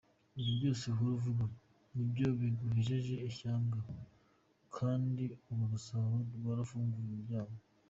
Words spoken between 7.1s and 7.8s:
imiryango.